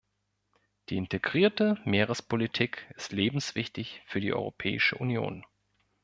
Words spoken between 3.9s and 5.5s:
für die Europäische Union.